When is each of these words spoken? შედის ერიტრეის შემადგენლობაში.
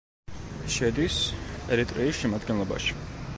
შედის 0.75 1.17
ერიტრეის 1.77 2.23
შემადგენლობაში. 2.25 2.99